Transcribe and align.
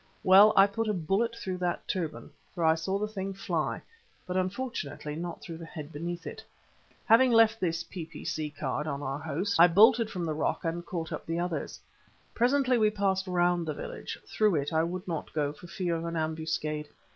Well, 0.23 0.51
I 0.55 0.65
put 0.65 0.87
a 0.87 0.95
bullet 0.95 1.35
through 1.35 1.59
that 1.59 1.87
turban, 1.87 2.31
for 2.55 2.65
I 2.65 2.73
saw 2.73 2.97
the 2.97 3.07
thing 3.07 3.35
fly, 3.35 3.83
but 4.25 4.35
unfortunately, 4.35 5.15
not 5.15 5.41
through 5.43 5.57
the 5.59 5.65
head 5.67 5.91
beneath 5.91 6.25
it. 6.25 6.43
Having 7.05 7.33
left 7.33 7.59
this 7.59 7.83
P.P.C. 7.83 8.49
card 8.59 8.87
on 8.87 9.03
our 9.03 9.19
host, 9.19 9.57
I 9.59 9.67
bolted 9.67 10.09
from 10.09 10.25
the 10.25 10.33
rock 10.33 10.65
and 10.65 10.83
caught 10.83 11.11
up 11.11 11.27
the 11.27 11.37
others. 11.39 11.79
Presently 12.33 12.79
we 12.79 12.89
passed 12.89 13.27
round 13.27 13.67
the 13.67 13.75
village; 13.75 14.17
through 14.25 14.55
it 14.55 14.73
I 14.73 14.81
would 14.81 15.07
not 15.07 15.31
go 15.33 15.53
for 15.53 15.67
fear 15.67 15.95
of 15.95 16.05
an 16.05 16.15
ambuscade. 16.15 16.87